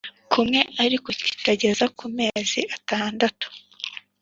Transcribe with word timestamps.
kumwe 0.31 0.59
ariko 0.83 1.07
kitageza 1.19 1.85
ku 1.97 2.05
mezi 2.17 2.59
atandatu 2.75 3.47